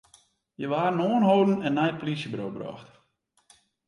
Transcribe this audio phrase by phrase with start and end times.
[0.57, 2.89] Hja waarden oanholden en nei it polysjeburo oerbrocht.